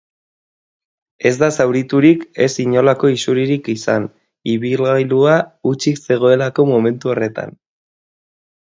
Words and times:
Ez 1.29 1.31
da 1.43 1.49
zauriturik 1.57 2.23
ez 2.47 2.47
inolako 2.65 3.13
isuririk 3.17 3.71
izan, 3.75 4.09
ibilgailua 4.57 5.39
hutsik 5.71 6.05
zegoelako 6.05 6.71
momentu 6.75 7.17
horretan. 7.17 7.59